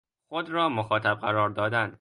خود 0.29 0.49
را 0.49 0.69
مخاطب 0.69 1.19
قرار 1.19 1.49
دادن 1.49 1.89